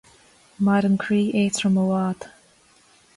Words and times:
Maireann 0.67 0.97
croí 1.03 1.21
éadrom 1.43 1.77
i 1.83 1.87
bhfad 1.91 2.27